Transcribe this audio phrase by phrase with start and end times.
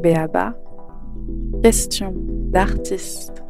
[0.00, 0.54] Béaba,
[1.62, 3.42] question d'artiste.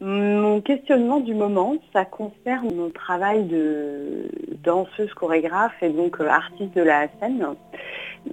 [0.00, 4.30] Mon questionnement du moment, ça concerne mon travail de
[4.64, 7.46] danseuse chorégraphe et donc euh, artiste de la scène.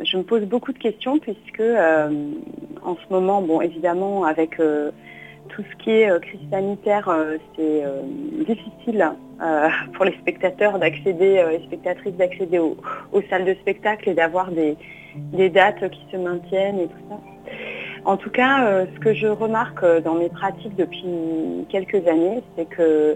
[0.02, 2.10] Je me pose beaucoup de questions puisque euh,
[2.82, 4.92] en ce moment, bon évidemment avec euh,
[5.56, 7.10] tout ce qui est crise sanitaire,
[7.56, 7.84] c'est
[8.46, 9.12] difficile
[9.94, 12.78] pour les spectateurs d'accéder, les spectatrices d'accéder aux,
[13.30, 14.76] salles de spectacle et d'avoir des,
[15.16, 17.20] des dates qui se maintiennent et tout ça.
[18.06, 21.06] En tout cas, euh, ce que je remarque euh, dans mes pratiques depuis
[21.70, 23.16] quelques années, c'est que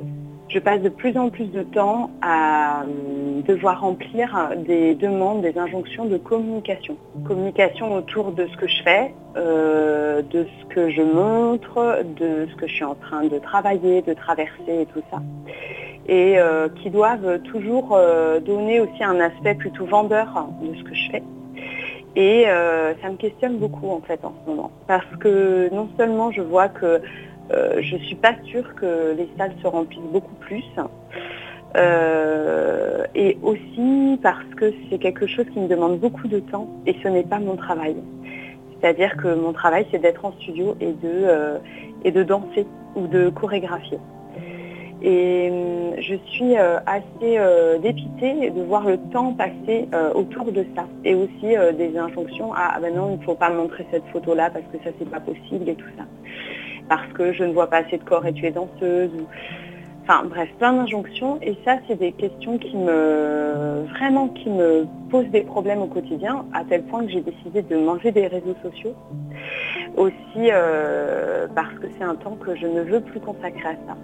[0.50, 5.58] je passe de plus en plus de temps à euh, devoir remplir des demandes, des
[5.58, 6.98] injonctions de communication.
[7.26, 12.68] Communication autour de ce que je fais, de ce que je montre, de ce que
[12.68, 15.22] je suis en train de travailler, de traverser et tout ça.
[16.08, 16.38] Et
[16.82, 18.00] qui doivent toujours
[18.46, 21.24] donner aussi un aspect plutôt vendeur de ce que je fais.
[22.18, 24.72] Et euh, ça me questionne beaucoup en fait en ce moment.
[24.88, 27.00] Parce que non seulement je vois que
[27.52, 30.64] euh, je ne suis pas sûre que les salles se remplissent beaucoup plus,
[31.76, 36.96] euh, et aussi parce que c'est quelque chose qui me demande beaucoup de temps et
[37.04, 37.96] ce n'est pas mon travail.
[38.80, 41.60] C'est-à-dire que mon travail c'est d'être en studio et de,
[42.04, 44.00] et de danser ou de chorégraphier.
[45.02, 50.52] Et hum, je suis euh, assez euh, dépitée de voir le temps passer euh, autour
[50.52, 50.86] de ça.
[51.04, 54.50] Et aussi des injonctions à ah ben non, il ne faut pas montrer cette photo-là
[54.50, 56.04] parce que ça c'est pas possible et tout ça.
[56.90, 59.12] Parce que je ne vois pas assez de corps et tu es danseuse.
[60.04, 61.38] Enfin bref, plein d'injonctions.
[61.42, 66.46] Et ça, c'est des questions qui me vraiment qui me posent des problèmes au quotidien,
[66.54, 68.96] à tel point que j'ai décidé de manger des réseaux sociaux.
[69.98, 73.98] Aussi euh, parce que c'est un temps que je ne veux plus consacrer à ça.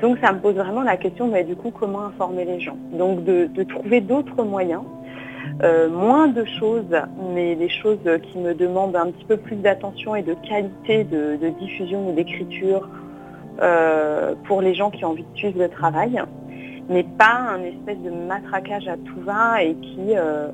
[0.00, 2.76] Donc ça me pose vraiment la question, mais du coup, comment informer les gens?
[2.92, 4.82] Donc de, trouver d'autres moyens.
[5.62, 6.84] Euh, moins de choses,
[7.34, 11.48] mais des choses qui me demandent un petit peu plus d'attention et de qualité de
[11.60, 12.88] diffusion ou d'écriture
[13.62, 16.22] euh, pour les gens qui ont envie de suivre le travail,
[16.90, 20.48] mais pas un espèce de matraquage à tout va et qui, euh,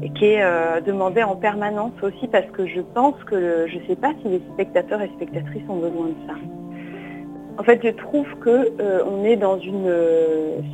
[0.00, 4.28] est demandé en permanence aussi parce que je pense que je ne sais pas si
[4.28, 6.34] les spectateurs et spectatrices ont besoin de ça.
[7.58, 9.90] En fait, je trouve qu'on est dans une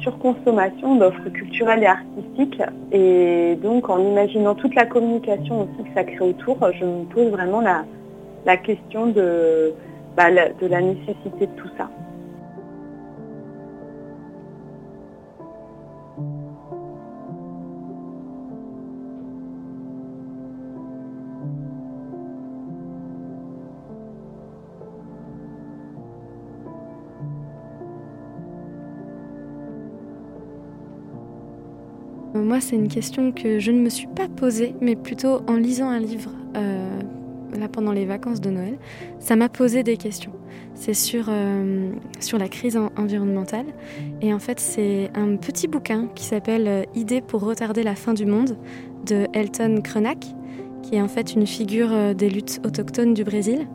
[0.01, 2.63] surconsommation d'offres culturelles et artistiques.
[2.91, 7.29] Et donc, en imaginant toute la communication aussi que ça crée autour, je me pose
[7.29, 9.73] vraiment la question de,
[10.17, 11.89] bah, de la nécessité de tout ça.
[32.43, 35.89] Moi, c'est une question que je ne me suis pas posée, mais plutôt en lisant
[35.89, 37.01] un livre euh,
[37.57, 38.79] là pendant les vacances de Noël,
[39.21, 40.33] ça m'a posé des questions.
[40.75, 43.67] C'est sur, euh, sur la crise environnementale.
[44.21, 48.13] Et en fait, c'est un petit bouquin qui s'appelle euh, Idées pour retarder la fin
[48.13, 48.57] du monde
[49.07, 50.27] de Elton Krenak,
[50.83, 53.69] qui est en fait une figure des luttes autochtones du Brésil.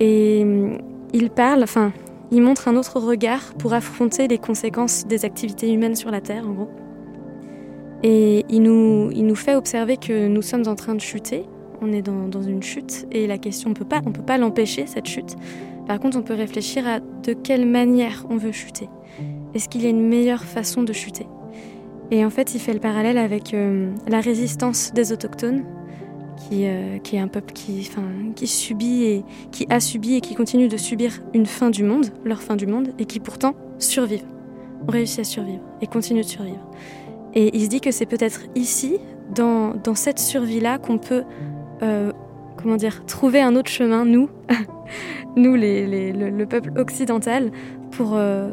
[0.00, 0.44] Et
[1.14, 1.92] il parle, enfin,
[2.30, 6.46] il montre un autre regard pour affronter les conséquences des activités humaines sur la Terre,
[6.46, 6.85] en gros.
[8.08, 11.44] Et il nous, il nous fait observer que nous sommes en train de chuter
[11.80, 14.86] on est dans, une chute et la question, on peut pas, on peut pas l'empêcher
[14.86, 15.36] cette chute.
[15.86, 18.88] Par contre, on peut réfléchir à de quelle manière on veut chuter.
[19.54, 21.26] Est-ce qu'il y a une meilleure façon de chuter?
[22.10, 25.64] Et en fait, il fait le parallèle avec euh, la résistance des autochtones,
[26.36, 27.90] qui, euh, qui est un peuple qui,
[28.34, 32.06] qui subit et qui a subi et qui continue de subir une fin du monde,
[32.24, 34.26] leur fin du monde, et qui pourtant survivent,
[34.86, 36.70] ont réussi à survivre et continuent de survivre.
[37.36, 38.98] Et il se dit que c'est peut-être ici,
[39.34, 41.22] dans, dans cette survie-là, qu'on peut
[41.82, 42.10] euh,
[42.56, 44.28] comment dire, trouver un autre chemin, nous,
[45.36, 47.52] nous les, le, peuple occidental,
[47.90, 48.50] pour, euh,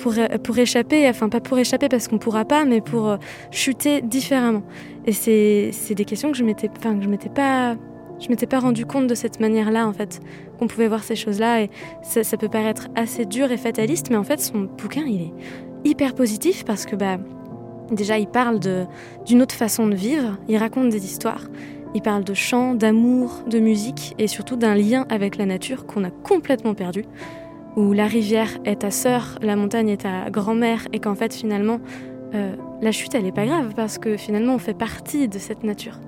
[0.00, 3.16] pour, pour, échapper, enfin pas pour échapper parce qu'on pourra pas, mais pour euh,
[3.50, 4.62] chuter différemment.
[5.06, 6.68] Et c'est des questions que je m'étais,
[7.06, 7.76] m'étais pas,
[8.18, 10.20] je m'étais pas rendu compte de cette manière-là en fait,
[10.58, 11.62] qu'on pouvait voir ces choses-là.
[11.62, 11.70] Et
[12.02, 15.32] ça, ça, peut paraître assez dur et fataliste, mais en fait son bouquin il est
[15.84, 17.18] hyper positif parce que bah
[17.90, 18.60] déjà il parle
[19.26, 21.42] d'une autre façon de vivre, il raconte des histoires
[21.94, 26.04] il parle de chant, d'amour, de musique et surtout d'un lien avec la nature qu'on
[26.04, 27.04] a complètement perdu.
[27.76, 31.80] Où la rivière est ta sœur, la montagne est ta grand-mère et qu'en fait finalement
[32.34, 35.62] euh, la chute elle est pas grave parce que finalement on fait partie de cette
[35.62, 36.00] nature.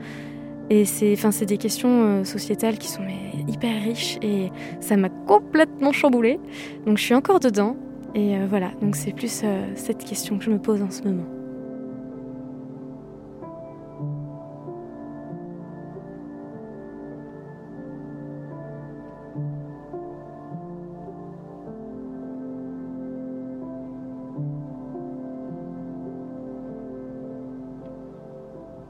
[0.68, 3.02] Et c'est, enfin, des questions euh, sociétales qui sont
[3.46, 4.50] hyper riche et
[4.80, 6.40] ça m'a complètement chamboulé.
[6.84, 7.76] Donc je suis encore dedans
[8.16, 9.44] et voilà, donc c'est plus
[9.74, 11.35] cette question que je me pose en ce moment.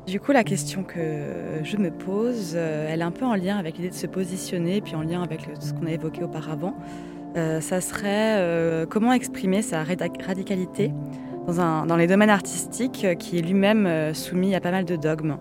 [0.07, 1.01] Du coup, la question que
[1.65, 4.81] je me pose, euh, elle est un peu en lien avec l'idée de se positionner,
[4.81, 6.77] puis en lien avec ce qu'on a évoqué auparavant.
[7.37, 10.93] Euh, ça serait euh, comment exprimer sa radicalité
[11.49, 15.39] dans, dans les domaines artistiques qui est lui-même soumis à pas mal de dogmes?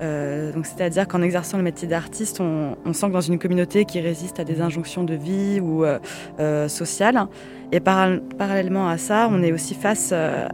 [0.00, 4.00] Euh, c'est-à-dire qu'en exerçant le métier d'artiste, on, on, sent que dans une communauté qui
[4.00, 5.98] résiste à des injonctions de vie ou euh,
[6.38, 7.26] euh sociales,
[7.72, 10.46] et parallèlement à ça, on est aussi face euh,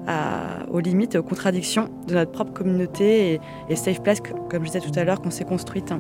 [0.71, 4.81] aux limites et aux contradictions de notre propre communauté et, safe place, comme je disais
[4.81, 5.93] tout à l'heure, qu'on s'est construite,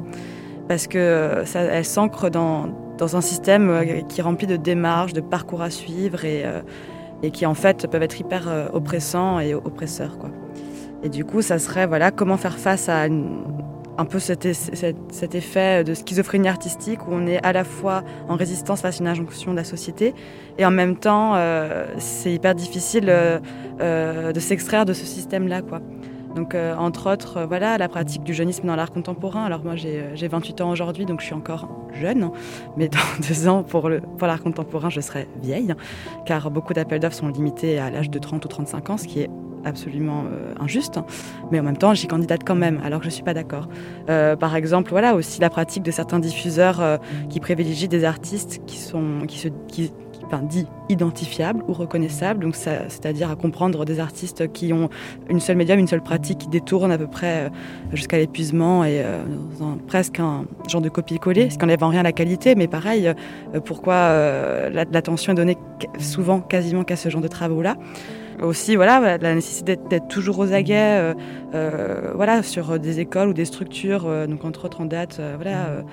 [0.66, 2.68] parce que ça, elle s'ancre dans,
[2.98, 6.44] dans, un système qui est rempli de démarches, de parcours à suivre et,
[7.22, 10.30] et qui en fait peuvent être hyper oppressants et oppresseurs, quoi.
[11.04, 13.06] Et du coup, ça serait voilà comment faire face à
[13.96, 14.44] un peu cet,
[15.34, 19.08] effet de schizophrénie artistique où on est à la fois en résistance face à une
[19.08, 20.14] injonction de la société
[20.58, 23.38] et en même temps, euh, c'est hyper difficile euh,
[23.80, 25.80] euh, de s'extraire de ce système-là, quoi.
[26.34, 29.44] Donc, entre autres, voilà, la pratique du jeunisme dans l'art contemporain.
[29.44, 32.28] Alors, moi, j'ai 28 ans aujourd'hui, donc je suis encore jeune.
[32.76, 32.98] Mais dans
[33.28, 35.72] deux ans, pour l'art contemporain, je serai vieille,
[36.26, 39.20] car beaucoup d'appels d'offres sont limités à l'âge de 30 ou 35 ans, ce qui
[39.20, 39.30] est
[39.64, 41.00] absolument euh, injuste,
[41.50, 43.68] mais en même temps, j'y candidate quand même, alors que je ne suis pas d'accord.
[44.08, 46.96] Euh, par exemple, voilà aussi la pratique de certains diffuseurs euh,
[47.28, 49.92] qui privilégient des artistes qui sont qui se qui,
[50.26, 50.42] enfin,
[51.68, 54.88] ou reconnaissables, donc c'est-à-dire à comprendre des artistes qui ont
[55.28, 57.50] une seule médium, une seule pratique, qui détournent à peu près
[57.92, 59.04] jusqu'à l'épuisement et
[59.86, 63.12] presque un genre de copier-coller, ce qui n'enlève en rien la qualité, mais pareil,
[63.64, 65.58] pourquoi l'attention est donnée
[65.98, 67.76] souvent quasiment qu'à ce genre de travaux-là
[68.42, 71.14] aussi voilà la nécessité d'être toujours aux aguets euh,
[71.54, 75.84] euh, voilà sur des écoles ou des structures euh, donc entre autres en date voilà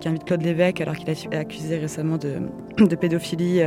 [0.00, 3.60] qui invite Claude Lévesque alors qu'il a accusé récemment de, pédophilie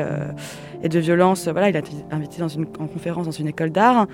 [0.83, 3.71] et de violence voilà il a été invité dans une en conférence dans une école
[3.71, 4.07] d'art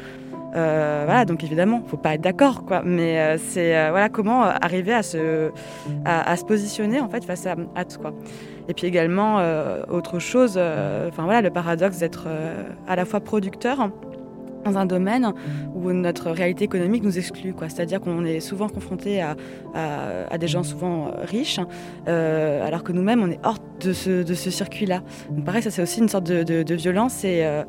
[0.52, 2.82] voilà, donc évidemment, faut pas être d'accord, quoi.
[2.84, 5.52] Mais c'est voilà comment arriver à se
[6.06, 8.14] à, se positionner en fait face à, à tout quoi.
[8.68, 9.44] Et puis également
[9.90, 12.28] autre chose, enfin voilà, le paradoxe d'être
[12.88, 13.92] à la fois producteur
[14.66, 15.34] dans un domaine
[15.74, 17.54] où notre réalité économique nous exclut.
[17.68, 19.36] C'est-à-dire qu'on est souvent confronté à,
[19.74, 21.60] à, des gens souvent euh, riches,
[22.08, 25.02] euh, alors que nous-mêmes, on est hors de ce, de ce circuit-là.
[25.30, 27.24] Donc pareil, ça c'est aussi une sorte de, de, violence.
[27.24, 27.64] Et euh,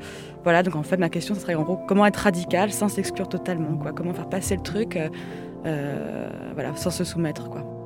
[0.45, 3.29] voilà, donc en fait, ma question, ce serait en gros comment être radical sans s'exclure
[3.29, 3.77] totalement.
[3.77, 3.93] Quoi?
[3.93, 4.99] Comment faire passer le truc
[6.55, 7.51] voilà, sans se soumettre.
[7.51, 7.80] Quoi?